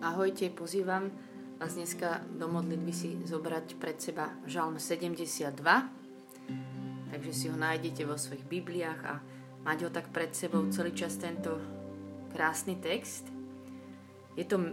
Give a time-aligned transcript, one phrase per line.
[0.00, 1.12] Ahojte, pozývam
[1.60, 5.52] vás dneska do modlitby si zobrať pred seba Žalm 72.
[7.12, 9.20] Takže si ho nájdete vo svojich Bibliách a
[9.60, 11.52] mať ho tak pred sebou celý čas tento
[12.32, 13.28] krásny text.
[14.40, 14.72] Je to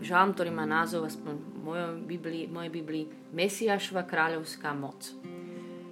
[0.00, 5.04] žalm, ktorý má názov, aspoň v mojej Biblii, mojej Biblii, Mesiašova kráľovská moc.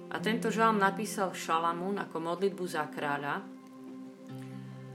[0.09, 3.45] A tento žalm napísal Šalamún ako modlitbu za kráľa,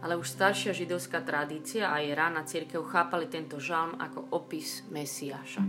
[0.08, 5.60] ale už staršia židovská tradícia a aj rána církev chápali tento žalm ako opis Mesiáša.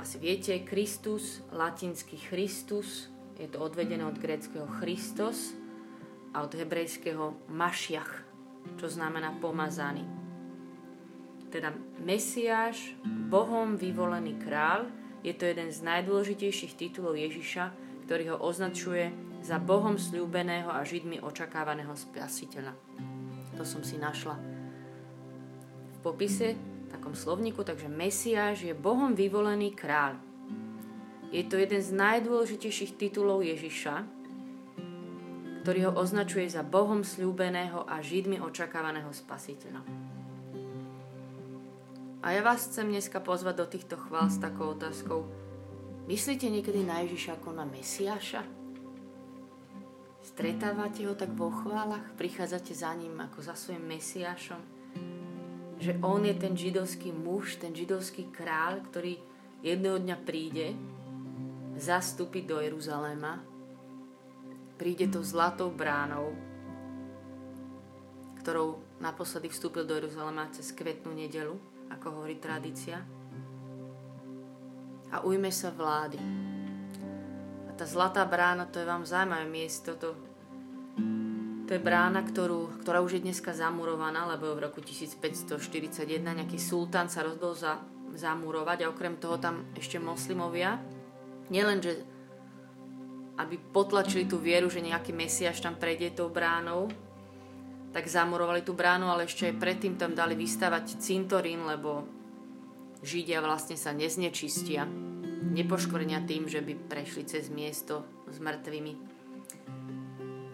[0.00, 5.52] Asi viete, Kristus, latinský Christus, je to odvedené od gréckého Christos
[6.32, 8.24] a od hebrejského Mašiach,
[8.80, 10.08] čo znamená pomazaný.
[11.52, 14.88] Teda Mesiáš, Bohom vyvolený král,
[15.20, 17.68] je to jeden z najdôležitejších titulov Ježiša,
[18.08, 22.78] ktorý ho označuje za Bohom slúbeného a Židmi očakávaného spasiteľa.
[23.58, 24.38] To som si našla
[25.92, 30.16] v popise, v takom slovníku, takže Mesiáš je Bohom vyvolený kráľ.
[31.34, 34.06] Je to jeden z najdôležitejších titulov Ježiša,
[35.66, 39.82] ktorý ho označuje za Bohom slúbeného a Židmi očakávaného spasiteľa.
[42.22, 45.26] A ja vás chcem dneska pozvať do týchto chvál s takou otázkou.
[46.06, 48.61] Myslíte niekedy na Ježiša ako na Mesiáša?
[50.32, 54.64] Stretávate ho tak vo chválach, prichádzate za ním ako za svojim Mesiášom,
[55.76, 59.20] že on je ten židovský muž, ten židovský kráľ, ktorý
[59.60, 60.72] jedného dňa príde,
[61.76, 63.44] zastúpiť do Jeruzaléma,
[64.80, 66.32] príde to zlatou bránou,
[68.40, 71.60] ktorou naposledy vstúpil do Jeruzalema cez kvetnú nedelu,
[71.92, 73.04] ako hovorí tradícia,
[75.12, 76.16] a ujme sa vlády
[77.76, 79.96] tá zlatá brána, to je vám zaujímavé miesto.
[79.96, 80.14] To,
[81.66, 85.56] to je brána, ktorú, ktorá už je dneska zamurovaná, lebo v roku 1541
[86.20, 87.80] nejaký sultán sa rozhodol za,
[88.12, 90.76] zamurovať a okrem toho tam ešte moslimovia.
[91.48, 91.92] Nielen, že
[93.40, 96.92] aby potlačili tú vieru, že nejaký mesiaš tam prejde tou bránou,
[97.92, 102.04] tak zamurovali tú bránu, ale ešte aj predtým tam dali vystavať cintorín, lebo
[103.02, 105.11] Židia vlastne sa neznečistia
[105.42, 108.94] nepoškvrnia tým, že by prešli cez miesto s mŕtvými.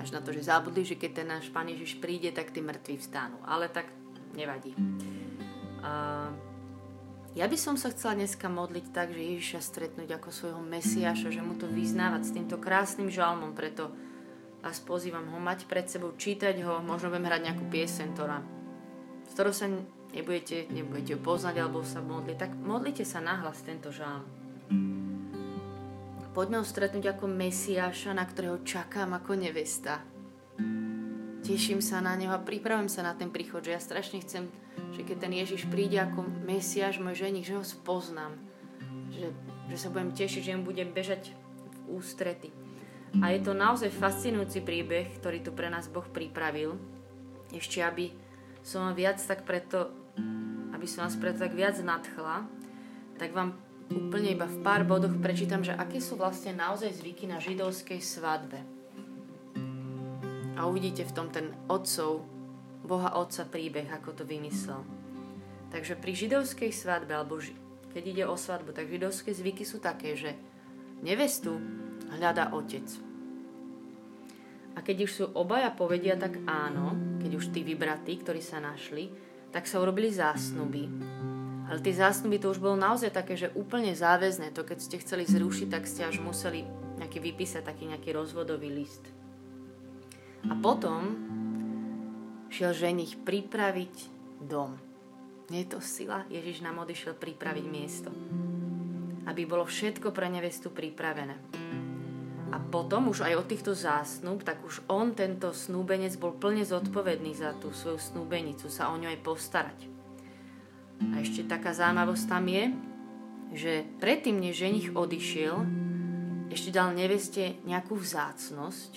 [0.00, 2.96] Až na to, že zabudli, že keď ten náš Pán Ježiš príde, tak tí mŕtvi
[2.96, 3.36] vstanú.
[3.44, 3.92] Ale tak
[4.32, 4.72] nevadí.
[5.78, 6.32] Uh,
[7.36, 11.44] ja by som sa chcela dneska modliť tak, že Ježiša stretnúť ako svojho Mesiaša, že
[11.44, 13.92] mu to vyznávať s týmto krásnym žalmom, preto
[14.58, 18.42] vás pozývam ho mať pred sebou, čítať ho, možno budem hrať nejakú piesen, ktorá,
[19.28, 19.70] z ktorou sa
[20.10, 24.37] nebudete, nebudete poznať alebo sa modliť, tak modlite sa nahlas tento žalm.
[26.38, 30.06] Poďme ho stretnúť ako Mesiáša, na ktorého čakám ako nevesta.
[31.42, 34.46] Teším sa na neho a pripravím sa na ten príchod, že ja strašne chcem,
[34.94, 38.38] že keď ten Ježiš príde ako Mesiáš, môj ženich, že ho spoznám.
[39.10, 39.34] Že,
[39.72, 41.34] že sa budem tešiť, že im budem bežať
[41.88, 42.54] v ústrety.
[43.18, 46.76] A je to naozaj fascinujúci príbeh, ktorý tu pre nás Boh pripravil.
[47.50, 48.12] Ešte, aby
[48.60, 49.90] som vám viac tak preto,
[50.70, 52.44] aby som vás preto tak viac nadchla,
[53.16, 53.56] tak vám
[53.92, 58.60] úplne iba v pár bodoch prečítam, že aké sú vlastne naozaj zvyky na židovskej svadbe.
[60.58, 62.26] A uvidíte v tom ten otcov,
[62.82, 64.80] Boha Otca príbeh, ako to vymyslel.
[65.68, 67.56] Takže pri židovskej svadbe, alebo ži-
[67.92, 70.32] keď ide o svadbu, tak židovské zvyky sú také, že
[71.04, 71.60] nevestu
[72.16, 72.88] hľadá otec.
[74.72, 79.10] A keď už sú obaja povedia, tak áno, keď už tí vybratí, ktorí sa našli,
[79.52, 80.88] tak sa urobili zásnuby
[81.68, 84.56] ale tie zásnuby to už bolo naozaj také, že úplne záväzné.
[84.56, 86.64] To keď ste chceli zrušiť, tak ste až museli
[86.96, 89.04] nejaký vypísať taký nejaký rozvodový list.
[90.48, 91.12] A potom
[92.48, 93.94] šiel ženich pripraviť
[94.48, 94.80] dom.
[95.52, 96.24] Nie je to sila?
[96.32, 98.08] Ježiš nám odišiel pripraviť miesto.
[99.28, 101.36] Aby bolo všetko pre nevestu pripravené.
[102.48, 107.36] A potom už aj od týchto zásnub, tak už on, tento snúbenec, bol plne zodpovedný
[107.36, 109.97] za tú svoju snúbenicu, sa o ňu aj postarať.
[110.98, 112.64] A ešte taká zaujímavosť tam je,
[113.54, 113.72] že
[114.02, 115.56] predtým, než ženich odišiel,
[116.48, 118.92] ešte dal neveste nejakú vzácnosť,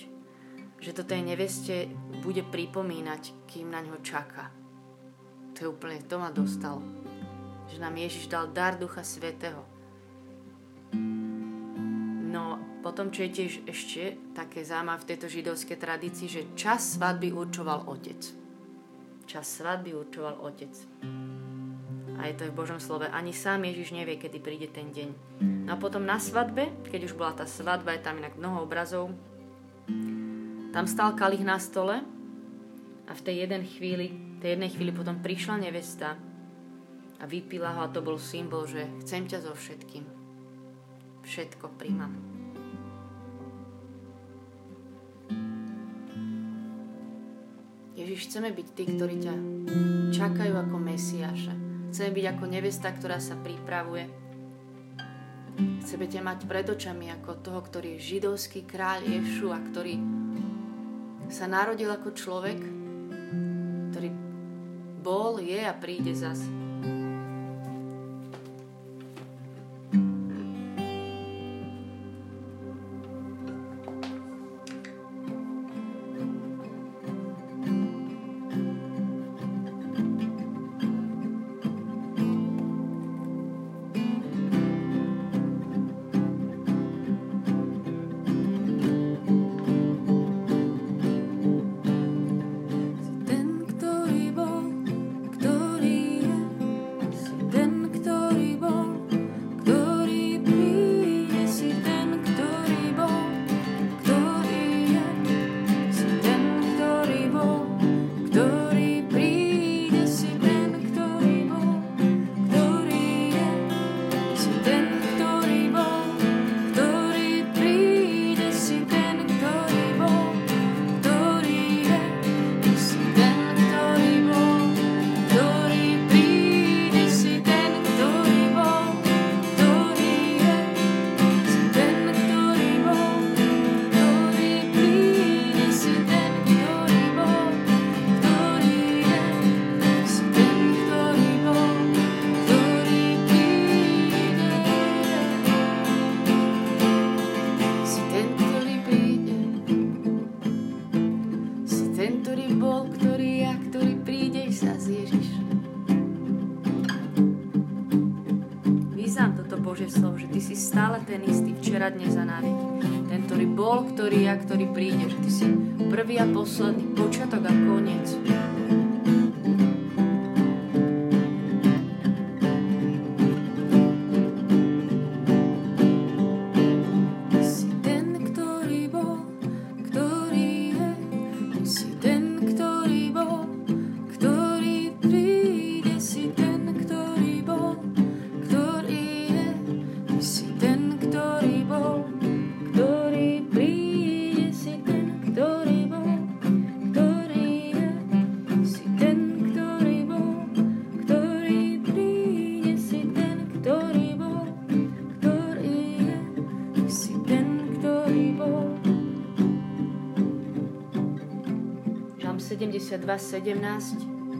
[0.82, 1.86] že to tej neveste
[2.24, 4.50] bude pripomínať, kým na ňo čaká.
[5.54, 6.82] To je úplne, to ma dostalo.
[7.70, 9.62] Že nám Ježiš dal dar Ducha Svetého.
[12.32, 17.30] No, potom, čo je tiež ešte také zaujímavé v tejto židovskej tradícii, že čas svadby
[17.30, 18.20] určoval otec.
[19.28, 20.72] Čas svadby určoval otec
[22.22, 23.10] a je to v Božom slove.
[23.10, 25.10] Ani sám Ježiš nevie, kedy príde ten deň.
[25.66, 29.10] No a potom na svadbe, keď už bola tá svadba, je tam inak mnoho obrazov,
[30.70, 31.98] tam stal kalich na stole
[33.10, 36.14] a v tej jeden chvíli, tej jednej chvíli potom prišla nevesta
[37.18, 40.06] a vypila ho a to bol symbol, že chcem ťa so všetkým.
[41.26, 42.14] Všetko príjmam.
[47.98, 49.34] Ježiš, chceme byť tí, ktorí ťa
[50.10, 51.71] čakajú ako Mesiáša.
[51.92, 54.08] Chceme byť ako nevesta, ktorá sa pripravuje.
[55.84, 60.00] Chceme ťa mať pred očami ako toho, ktorý je židovský kráľ Ješu a ktorý
[61.28, 62.56] sa narodil ako človek,
[63.92, 64.08] ktorý
[65.04, 66.61] bol, je a príde zase.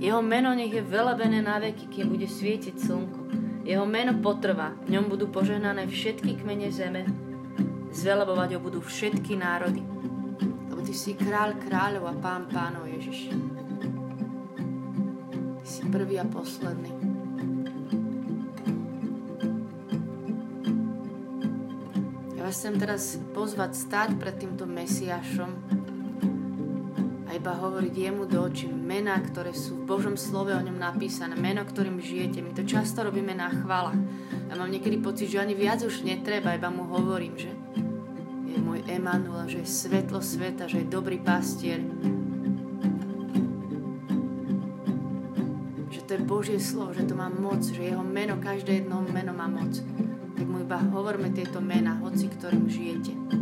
[0.03, 3.21] Jeho meno nech je velebené na veky, kým bude svietiť slnko.
[3.63, 7.07] Jeho meno potrvá, v ňom budú požehnané všetky kmene zeme.
[7.95, 9.79] Zvelebovať ho budú všetky národy.
[10.67, 13.31] Lebo ty si kráľ kráľov a pán pánov Ježiš.
[15.63, 16.91] Ty si prvý a posledný.
[22.35, 25.82] Ja vás chcem teraz pozvať stáť pred týmto Mesiášom,
[27.43, 31.67] iba hovoriť jemu do očí mená, ktoré sú v Božom slove o ňom napísané, meno,
[31.67, 32.39] ktorým žijete.
[32.39, 33.99] My to často robíme na chválach.
[34.47, 37.51] Ja mám niekedy pocit, že ani viac už netreba, iba mu hovorím, že
[38.47, 41.83] je môj Emanuel, že je svetlo sveta, že je dobrý pastier.
[45.91, 49.35] Že to je Božie slovo, že to má moc, že jeho meno, každé jedno meno
[49.35, 49.83] má moc.
[50.39, 53.42] Tak mu iba hovorme tieto mená, hoci ktorým žijete.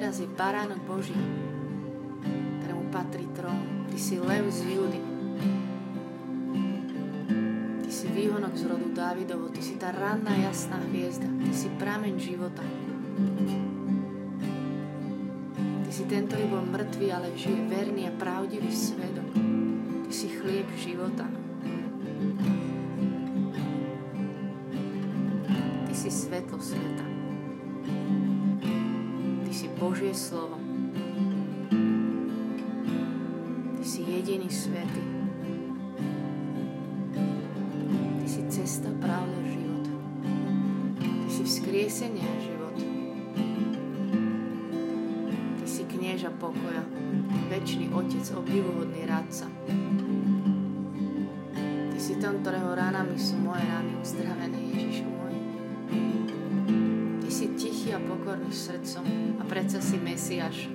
[0.00, 1.14] Teraz je baránok Boží,
[2.62, 3.86] ktorému patrí trón.
[3.86, 5.00] Ty si lev z Judy.
[7.84, 9.54] Ty si výhonok z rodu Dávidovo.
[9.54, 11.26] Ty si tá ranná jasná hviezda.
[11.26, 12.66] Ty si prameň života.
[15.86, 19.30] Ty si ten, ktorý bol mŕtvý, ale žije verný a pravdivý svedok.
[20.06, 21.39] Ty si chlieb života.
[26.30, 27.06] Svetlo sveta.
[29.42, 30.62] Ty si Božie slovo.
[33.74, 35.02] Ty si jediný svetý.
[38.22, 39.90] Ty si cesta, pravda, život.
[41.02, 42.78] Ty si vzkriesenie a život.
[45.58, 46.86] Ty si knieža pokoja,
[47.50, 49.50] väčší Otec, obdivuhodný radca
[52.20, 54.80] tom, ktorého ránami sú moje rány uzdravené, Ježišu.
[55.00, 55.19] Ty si
[57.90, 59.02] a pokorný srdcom
[59.38, 60.70] a predsa si Mesiáš.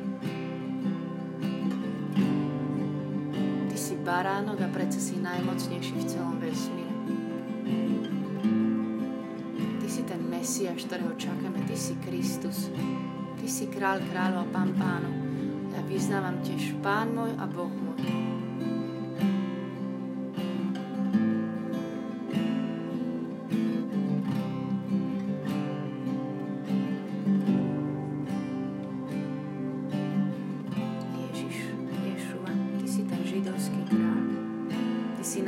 [3.72, 6.96] Ty si baránok a predsa si najmocnejší v celom vesmíre.
[9.80, 12.68] Ty si ten Mesiáš, ktorého čakáme, Ty si Kristus.
[13.40, 15.16] Ty si kráľ kráľov a pán pánov.
[15.72, 18.35] Ja vyznávam tiež Pán môj a Boh môj.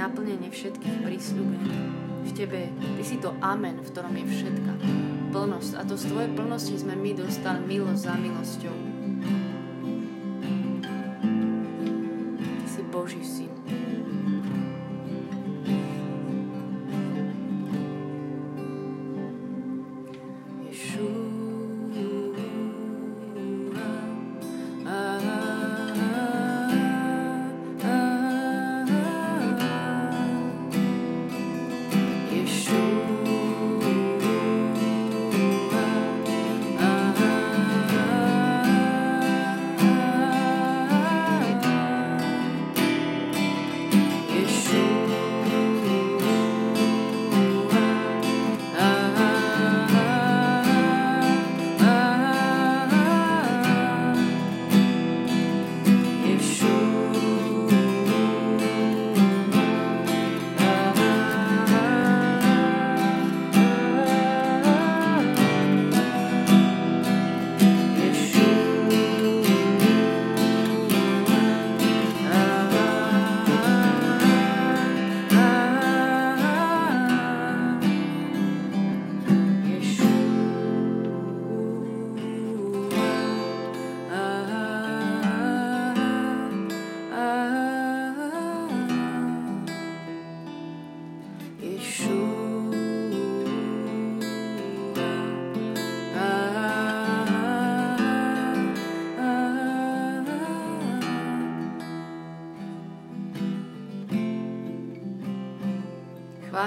[0.07, 1.75] Naplnenie všetkých prísľubení.
[2.23, 4.73] V Tebe, Ty si to amen, v ktorom je všetka
[5.35, 5.71] plnosť.
[5.75, 8.86] A to z Tvojej plnosti sme my dostali milosť za milosťou.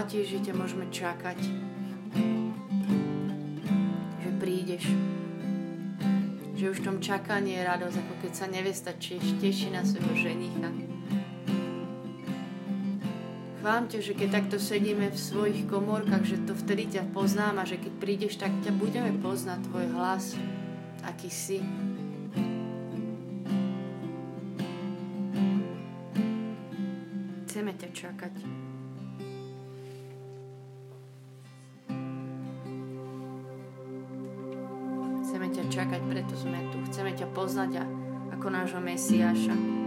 [0.01, 1.37] Chváti, že ťa môžeme čakať.
[4.17, 4.89] Že prídeš.
[6.57, 10.73] Že už v tom čakaní je radosť, ako keď sa nevesta teší na svojho ženicha.
[13.61, 17.69] Chvám ťa, že keď takto sedíme v svojich komórkach, že to vtedy ťa poznám a
[17.69, 20.33] že keď prídeš, tak ťa budeme poznať, tvoj hlas,
[21.05, 21.61] aký si.
[27.45, 28.35] Chceme ťa čakať,
[37.51, 37.83] poznať
[38.31, 39.80] ako nášho Mesiáša.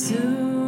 [0.00, 0.59] soon.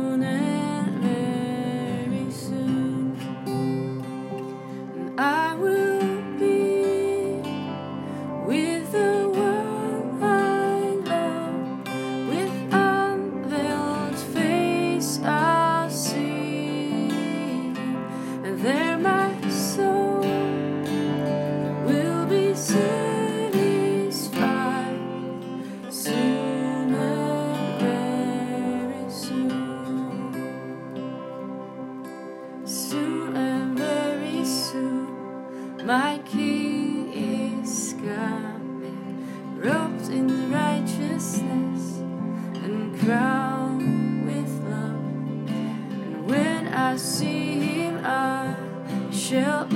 [43.04, 45.50] Crowned with love.
[45.50, 48.54] And when I see him, I
[49.10, 49.66] shall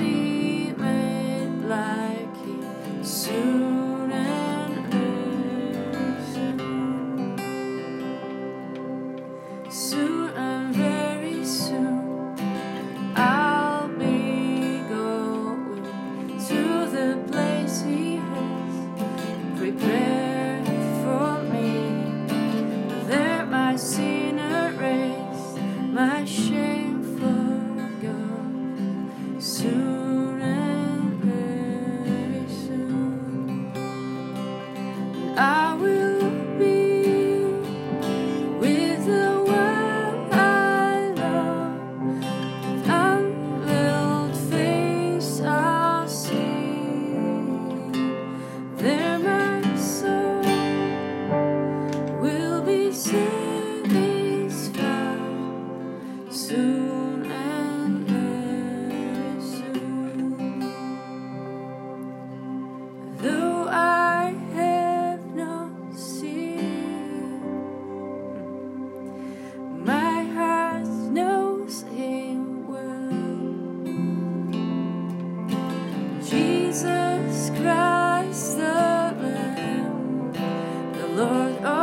[81.16, 81.75] Lord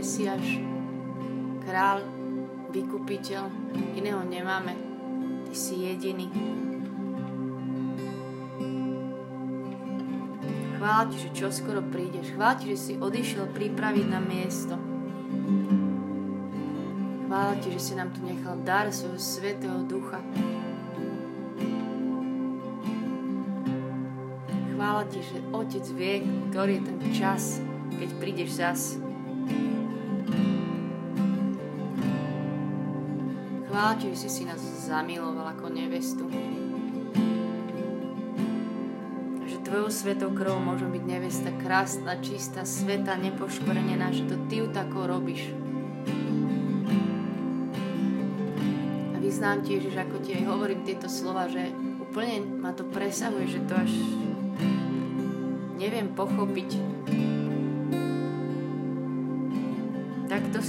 [0.00, 0.56] Mesiaš,
[1.60, 2.00] král,
[2.72, 3.52] vykupiteľ,
[4.00, 4.72] iného nemáme.
[5.44, 6.24] Ty si jediný.
[10.80, 12.32] Chvála Ti, že čoskoro prídeš.
[12.32, 14.80] Chvála Ti, že si odišiel pripraviť na miesto.
[17.28, 20.24] Chvála Ti, že si nám tu nechal dar svojho Svetého Ducha.
[24.72, 27.60] Chvála Ti, že Otec vie, ktorý je ten čas,
[28.00, 29.09] keď prídeš zas.
[33.80, 36.28] Chvála Ti, že si si nás zamiloval ako nevestu.
[39.40, 44.54] A že Tvojou svetou krvou môže byť nevesta krásna, čistá, sveta, nepoškorenená, že to Ty
[44.60, 45.56] ju takou robíš.
[49.16, 51.72] A vyznám Ti, Ježiš, ako Ti aj hovorím tieto slova, že
[52.04, 53.96] úplne ma to presahuje, že to až
[55.80, 56.76] neviem pochopiť.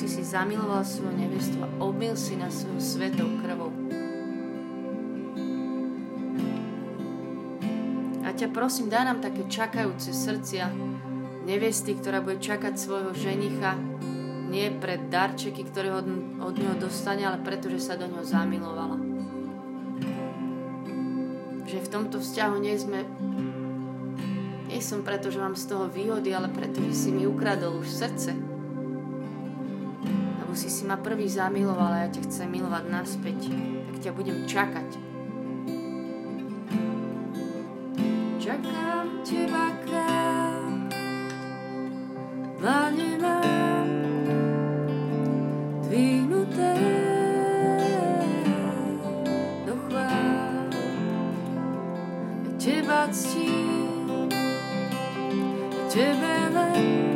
[0.01, 3.69] Si si zamiloval svoju nevestu a obmil si na svoju svetou krvou.
[8.25, 10.73] A ťa prosím, dá nám také čakajúce srdcia
[11.45, 13.77] nevesty, ktorá bude čakať svojho ženicha
[14.49, 16.09] nie pre darčeky, ktoré od,
[16.41, 18.97] od neho dostane, ale preto, že sa do neho zamilovala.
[21.69, 23.05] Že v tomto vzťahu nie sme
[24.65, 27.91] nie som preto, že mám z toho výhody, ale preto, že si mi ukradol už
[27.91, 28.50] srdce.
[30.51, 33.55] Lebo si si ma prvý zamiloval a ja ťa chcem milovať naspäť.
[33.87, 34.89] Tak ťa budem čakať.
[38.35, 40.91] Čakám teba král,
[42.59, 43.89] dlane mám
[45.87, 46.75] dvihnuté
[49.63, 50.67] do chvál.
[52.59, 54.27] Teba ctím,
[55.87, 57.10] tebe len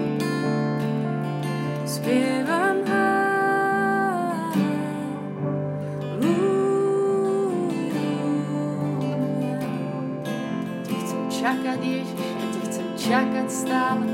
[11.85, 14.05] zabudneš, ja ťa chcem čakať stále,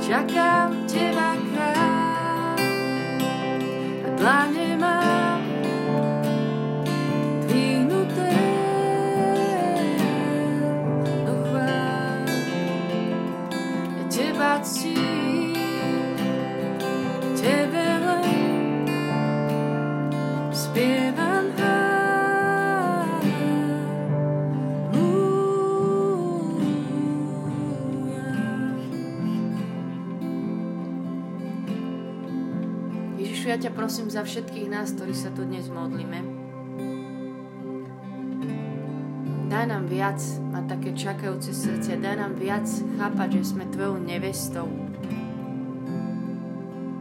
[0.00, 2.60] čakám teba krát.
[4.20, 4.49] A
[33.50, 36.22] ja ťa prosím za všetkých nás, ktorí sa tu dnes modlíme.
[39.50, 40.22] Daj nám viac
[40.54, 44.70] mať také čakajúce srdce, daj nám viac chápať, že sme Tvojou nevestou.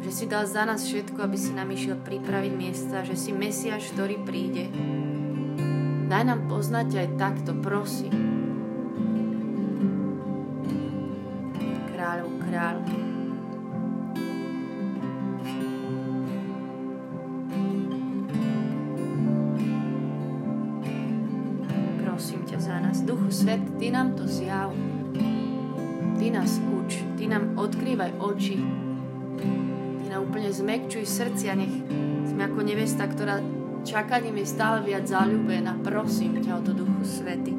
[0.01, 3.93] Že si dal za nás všetko, aby si nám išiel pripraviť miesta, že si Mesiaš,
[3.93, 4.73] ktorý príde.
[6.09, 8.38] Daj nám poznať aj takto, prosím.
[22.89, 23.05] Nás.
[23.05, 24.73] Duchu Svet, Ty nám to zjav.
[26.19, 27.05] Ty nás uč.
[27.17, 28.57] Ty nám odkrývaj oči.
[30.01, 31.53] Ty nám úplne zmekčuj srdcia.
[31.53, 31.85] Nech
[32.33, 33.37] sme ako nevesta, ktorá
[33.85, 35.77] čakaním je stále viac zalúbená.
[35.85, 37.53] Prosím ťa o to, Duchu Svety.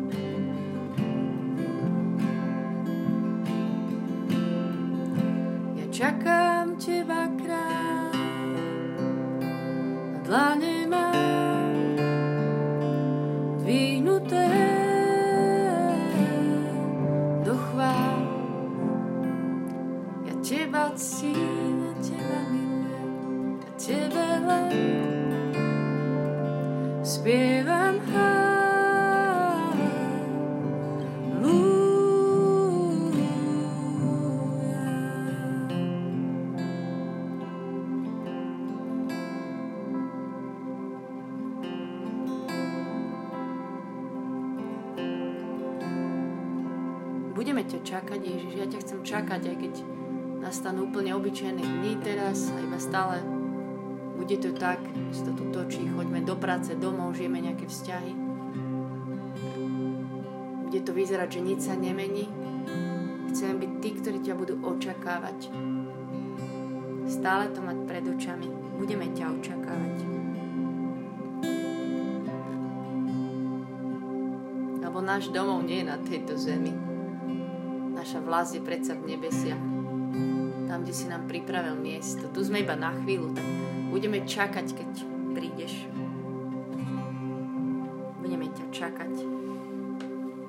[5.79, 6.40] Ja čakám
[49.31, 49.75] čakať, aj keď
[50.43, 53.23] nastanú úplne obyčajné dni teraz a iba stále
[54.19, 54.83] bude to tak,
[55.15, 58.11] že to tu točí, choďme do práce, domov, žijeme nejaké vzťahy.
[60.67, 62.27] Bude to vyzerať, že nič sa nemení.
[63.31, 65.47] Chcem byť tí, ktorí ťa budú očakávať.
[67.07, 68.51] Stále to mať pred očami.
[68.83, 69.97] Budeme ťa očakávať.
[74.83, 76.90] Lebo náš domov nie je na tejto zemi.
[78.01, 79.61] Naša vlast je predsa v nebesiach.
[80.73, 82.33] Tam, kde si nám pripravil miesto.
[82.33, 83.45] Tu sme iba na chvíľu, tak
[83.91, 84.91] Budeme čakať, keď
[85.35, 85.83] prídeš.
[88.23, 89.15] Budeme ťa čakať.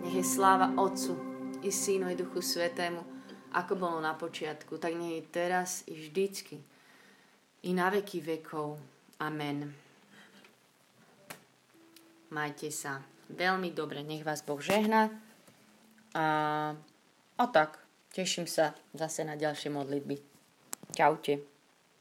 [0.05, 1.17] Nech je sláva Otcu
[1.65, 3.01] i Synu i Duchu Svetému,
[3.57, 6.61] ako bolo na počiatku, tak nech je teraz i vždycky.
[7.65, 8.77] I na veky vekov.
[9.17, 9.73] Amen.
[12.29, 15.09] Majte sa veľmi dobre, nech vás Boh žehna.
[16.13, 16.25] A,
[17.41, 17.81] a tak,
[18.13, 20.21] teším sa zase na ďalšie modlitby.
[20.93, 21.50] Čaute.